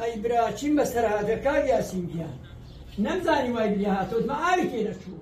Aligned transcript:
ئەی 0.00 0.16
براچین 0.22 0.72
بە 0.80 0.84
سەرهادەکار 0.92 1.62
یاسینگیان 1.72 2.36
نەمزانی 3.06 3.50
وای 3.54 3.68
بیا 3.74 3.92
هاتۆت 3.98 4.24
مە 4.30 4.36
ئاوی 4.46 4.68
تێ 4.72 4.80
نەچوو 4.88 5.18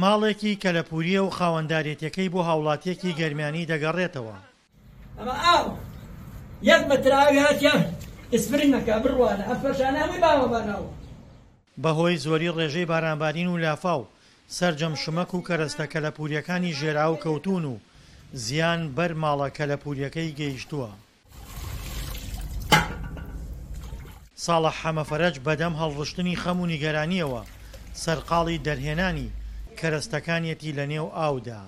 ماڵێکی 0.00 0.60
کەلەپوریە 0.62 1.20
و 1.24 1.34
خاوەنددارێتەکەی 1.36 2.32
بۆ 2.34 2.40
هاوڵاتیەکی 2.48 3.16
گەرمیانی 3.20 3.68
دەگەڕێتەوە 3.72 4.36
ئەمە 5.18 5.36
ئاو 5.46 5.66
یەک 6.70 6.82
بەتراوی 6.90 7.42
هاتیان 7.46 7.80
ئسپرینەکە 8.36 8.94
بڕوانە 9.04 9.44
ئەفەشانەوەی 9.50 10.20
باوەمانەوە 10.24 10.90
بەهۆی 11.82 12.20
زۆری 12.24 12.54
ڕێژەی 12.56 12.88
بارانبارین 12.92 13.48
و 13.50 13.60
لافااو 13.64 14.02
سرجەم 14.58 14.94
شمەک 15.02 15.30
و 15.34 15.44
کەرەستە 15.48 15.84
کەلەپوریەکانی 15.92 16.76
ژێرا 16.80 17.06
و 17.12 17.20
کەوتون 17.24 17.64
و 17.72 17.74
زیان 18.44 18.80
بەر 18.96 19.12
ماڵە 19.22 19.48
کەلەپوریەکەی 19.58 20.30
گەیشتووە 20.40 20.90
ساڵە 24.44 24.70
حەمەفەرج 24.82 25.34
بەدەم 25.46 25.74
هەڵڕشتنی 25.80 26.40
خەمونی 26.42 26.80
گەرانیەوە 26.84 27.40
سەرقاڵی 28.02 28.62
دەرهێنانی 28.66 29.28
کەرەستەکانیەتی 29.78 30.74
لە 30.78 30.84
نێو 30.92 31.06
ئاودا. 31.18 31.62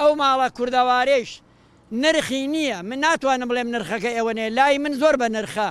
ئەو 0.00 0.12
ماڵە 0.20 0.48
کووردەوارێش 0.56 1.30
نرخی 2.02 2.42
نییە 2.54 2.78
من 2.88 2.98
ناتوانم 3.04 3.48
بڵێم 3.50 3.68
نرخەکە 3.74 4.10
ئێوەنێ 4.16 4.46
لای 4.58 4.78
من 4.84 4.94
زۆر 5.00 5.14
بە 5.22 5.28
نرخە 5.36 5.68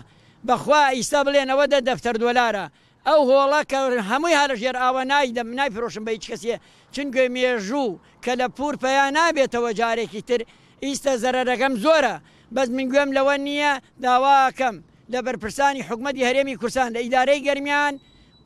بەخوا 0.47 0.81
ئیستا 0.95 1.19
بڵێنەوە 1.27 1.65
دە 1.73 1.79
دەفتەر 1.89 2.15
دۆلارە 2.23 2.65
ئەو 3.07 3.19
هۆڵە 3.29 3.61
کە 3.71 3.79
هەمووی 4.09 4.39
هەرژێر 4.41 4.75
ئاوە 4.83 5.03
نایدەم 5.11 5.49
نایفرۆشم 5.59 6.03
بە 6.07 6.11
هیچ 6.15 6.25
کەسیە 6.31 6.57
چنگوێ 6.95 7.25
مێژوو 7.35 7.97
کە 8.23 8.31
لە 8.39 8.47
پور 8.57 8.73
پیا 8.83 9.05
نابێتەوە 9.17 9.71
جارێکی 9.79 10.21
تر 10.29 10.41
ئیستا 10.83 11.13
زەرەرەکەم 11.23 11.73
زۆرە 11.83 12.15
بەس 12.55 12.67
من 12.77 12.87
گوێم 12.91 13.09
لەوە 13.17 13.35
نییە 13.45 13.73
داواکەم 14.03 14.75
لە 15.11 15.19
بەرپرسانی 15.25 15.85
حکومەتی 15.89 16.25
هەرێمی 16.27 16.57
کورسان 16.61 16.89
لە 16.95 16.99
ئیدارەی 17.03 17.43
گەرمیان 17.47 17.93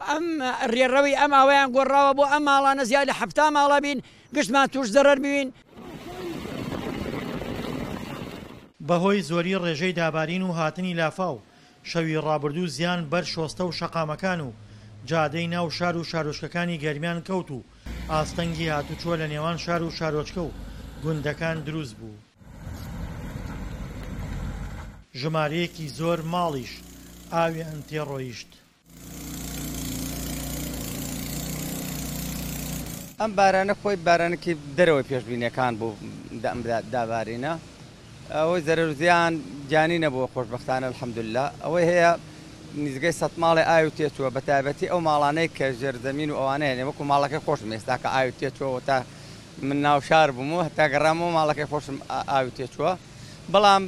ئەم 0.09 0.25
ڕێڕەوی 0.73 1.17
ئەم 1.19 1.31
ئەوەیان 1.37 1.69
گۆڕاوە 1.75 2.11
بۆ 2.17 2.23
ئەم 2.31 2.43
ماڵانە 2.49 2.83
زیاد 2.89 3.05
لە 3.09 3.13
حفتا 3.19 3.45
ماڵە 3.55 3.79
بین 3.85 3.99
گشتمان 4.35 4.67
توش 4.73 4.87
زەرەر 4.95 5.17
بوین 5.23 5.49
بەهۆی 8.87 9.21
زۆری 9.29 9.59
ڕێژەی 9.63 9.93
دابارین 9.99 10.43
و 10.43 10.51
هاتنی 10.57 10.93
لافااو 10.93 11.37
شەوی 11.91 12.17
ڕابردوو 12.25 12.67
زیان 12.75 12.99
بەر 13.11 13.23
شۆستە 13.33 13.63
و 13.65 13.71
شەقامەکان 13.79 14.39
و 14.47 14.49
جادەی 15.09 15.47
ناو 15.47 15.69
شار 15.77 15.97
و 15.97 16.03
شارۆشکەکانی 16.03 16.81
گەرمیان 16.83 17.19
کەوت 17.27 17.49
و 17.55 17.59
ئاستەنگی 18.11 18.71
هاتوچووە 18.73 19.15
لە 19.21 19.27
نێوان 19.33 19.57
شار 19.65 19.81
و 19.83 19.89
شارۆچکە 19.97 20.41
و 20.47 20.51
گوندەکان 21.05 21.57
دروست 21.65 21.95
بوو 21.97 22.15
ژمارەیەکی 25.23 25.87
زۆر 25.97 26.19
ماڵیش 26.33 26.71
ئاوی 27.33 27.61
ئەنتێ 27.67 27.99
ڕۆیشت 28.09 28.49
ئەم 33.19 33.31
بارانە 33.39 33.73
خۆی 33.81 33.95
بارانەکی 34.07 34.53
دەرەوەی 34.77 35.05
پێشببینەکان 35.11 35.73
بوو 35.79 35.95
دابارینە 36.93 37.53
ئەوەی 38.35 38.61
زەرزیان 38.67 39.33
جانی 39.71 39.97
نەبووە 40.05 40.27
خۆشببختانە 40.33 40.85
الحەمدللا 40.91 41.45
ئەوەی 41.63 41.85
هەیە 41.91 42.11
نزگەی 42.85 43.15
سە 43.19 43.27
ماڵی 43.43 43.63
ئاو 43.71 43.89
تێتووە 43.97 44.29
بە 44.35 44.41
تایبەتی 44.49 44.91
ئەو 44.91 44.99
ماڵانەی 45.09 45.49
کە 45.57 45.65
ژێرزەمین 45.79 46.29
و 46.31 46.37
ئەوانەیە 46.39 46.75
نێمەکو 46.79 47.03
ماڵەکە 47.11 47.39
خۆش 47.45 47.59
مێستاکە 47.71 48.07
ئاو 48.15 48.29
تێتوەوە 48.39 48.81
تا 48.87 48.97
من 49.61 49.81
ناوشار 49.81 50.31
بووم 50.31 50.53
و 50.53 50.63
هەتا 50.63 50.87
گەڕام 50.93 51.17
و 51.21 51.31
ماڵەکەی 51.37 51.67
خۆشم 51.71 51.97
ئاوی 52.29 52.51
تێچووە 52.57 52.91
بەڵام 53.53 53.83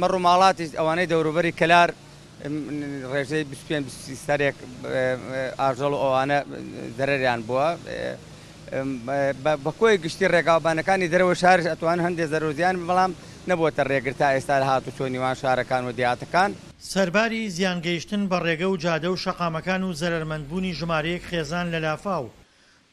مەڕ 0.00 0.12
و 0.14 0.18
ماڵاتی 0.28 0.76
ئەوانەی 0.78 1.06
دەوروبەری 1.12 1.52
کەلار 1.60 1.88
ڕێژەی 3.12 3.44
سەرێک 4.26 4.54
ئاژەڵ 5.60 5.92
ئەوانە 6.02 6.38
دەرەریان 6.98 7.40
بووە 7.46 7.68
بە 9.64 9.72
کۆی 9.80 9.98
گشتی 10.04 10.28
ڕێگاوبانەکانی 10.34 11.08
دەرەوە 11.12 11.34
شارش 11.42 11.66
ئەتوان 11.72 11.98
هەندێک 12.06 12.28
زەرۆزیان 12.32 12.76
بەڵام 12.88 13.12
نەبووتە 13.50 13.82
ڕێگر 13.90 14.12
تا 14.20 14.26
ئێستا 14.34 14.64
هاتو 14.70 14.90
چۆ 14.96 15.02
نیوان 15.12 15.34
شارەکان 15.40 15.82
و 15.88 15.92
دیاتەکان 15.98 16.50
سەرباری 16.92 17.48
زیانگەیشتن 17.56 18.22
بە 18.30 18.36
ڕێگە 18.46 18.68
و 18.70 18.76
جادە 18.84 19.06
و 19.12 19.16
شەقامەکان 19.24 19.82
و 19.86 19.92
زەرمەندبوونی 20.00 20.72
ژمارەیەک 20.80 21.22
خێزان 21.30 21.66
لە 21.74 21.78
لافااو 21.86 22.41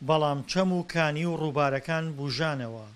بەڵام 0.01 0.43
چەم 0.47 0.71
و 0.73 0.83
کانی 0.83 1.25
و 1.25 1.35
ڕووبارەکان 1.41 2.15
بژانەوە. 2.17 2.87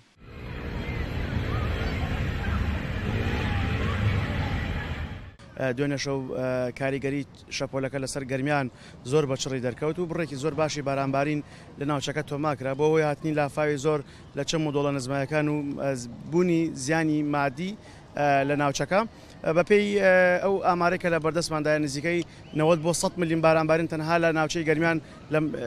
دوێنە 5.76 5.96
شەو 6.04 6.18
کاریگەری 6.80 7.22
شەپۆلەکە 7.56 7.98
لەسەر 8.04 8.24
گەرمیان 8.30 8.66
زۆر 9.10 9.24
بەچڕی 9.30 9.60
دەرکەوت 9.66 9.98
و 9.98 10.06
بڕێکی 10.08 10.36
زۆر 10.42 10.54
باشی 10.60 10.82
بارانبارین 10.82 11.40
لە 11.80 11.84
ناوچەکە 11.90 12.22
تۆماکرا 12.30 12.72
بۆ 12.80 12.86
هاتنی 12.98 13.32
لافاوی 13.38 13.76
زۆر 13.84 14.00
لە 14.36 14.44
چەم 14.48 14.62
و 14.66 14.72
دۆڵە 14.76 14.90
نزمایەکان 14.96 15.46
و 15.48 15.58
بوونی 16.30 16.70
زیانی 16.74 17.22
مادی 17.22 17.76
لە 18.48 18.54
ناوچەکە 18.62 19.00
بەپێی 19.58 19.86
ئەو 20.44 20.54
ئامارێکە 20.66 21.08
لە 21.14 21.18
بەردەستماندای 21.24 21.78
نزیکەی 21.84 22.20
90 22.54 22.82
بۆ 22.82 22.92
100 22.92 23.18
میلیون 23.18 23.40
بارانبارین 23.40 23.88
تەنها 23.88 24.16
لە 24.18 24.32
ناوچەی 24.38 24.64
گەرمیان 24.64 24.98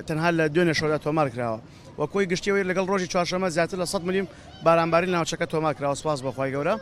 تەنها 0.08 0.30
لە 0.32 0.50
دوێنێ 0.54 0.74
شۆدا 0.80 0.98
تۆمار 1.06 1.28
کراوە 1.34 1.60
وە 2.00 2.08
کۆی 2.14 2.26
گشتیەوەی 2.28 2.66
لەگەڵ 2.70 2.86
ڕۆژی 2.92 3.08
چوارشەمە 3.14 3.48
زیاتر 3.56 3.78
لە 3.84 3.86
100 3.86 4.04
میلیون 4.04 4.28
بارانبارین 4.66 5.10
ناوچەکە 5.16 5.46
تۆمار 5.54 5.74
کراوە 5.80 5.96
سپاس 6.02 6.20
بەخوای 6.22 6.52
گەورە. 6.54 6.76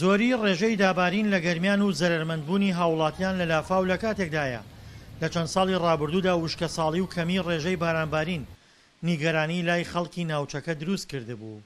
زۆری 0.00 0.36
ڕێژەی 0.42 0.78
دابارین 0.82 1.26
لە 1.34 1.38
گەرمیان 1.46 1.80
و 1.82 1.92
زەرمەندبوونی 2.00 2.76
هاوڵاتیان 2.78 3.34
لە 3.40 3.46
لافااو 3.52 3.88
لە 3.90 3.96
کاتێکدایە 4.04 4.60
لە 5.22 5.28
چەند 5.32 5.46
ساڵی 5.54 5.74
ڕابردوودا 5.84 6.34
وشکە 6.46 6.66
ساڵی 6.76 7.00
و 7.02 7.06
کەمی 7.14 7.44
ڕێژەی 7.46 7.76
بارانبارین 7.82 8.46
نیگەرانی 9.06 9.66
لای 9.68 9.84
خەڵکی 9.92 10.24
ناوچەکە 10.32 10.68
دروست 10.80 11.08
کرده 11.12 11.34
بوو. 11.40 11.60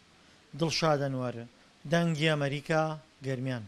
دڵشاد 0.60 0.98
ئەنوارە 1.06 1.44
دەنگی 1.92 2.30
ئەمریکا 2.32 2.82
گەرمیان 3.26 3.64